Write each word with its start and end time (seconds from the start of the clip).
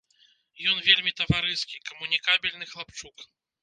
Ён 0.71 0.77
вельмі 0.87 1.13
таварыскі, 1.21 1.83
камунікабельны 1.93 2.65
хлапчук. 2.75 3.33